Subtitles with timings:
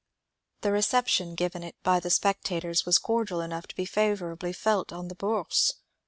[0.61, 5.09] The reception given it by the spectators was cordial enough to be favourably felt on
[5.09, 5.75] the Bourse.